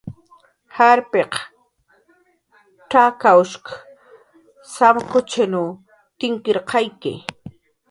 Jarpiq 0.75 1.33
tz'akawshq 2.89 3.65
samkuchinw 4.73 5.67
tinkirqayki 6.17 7.13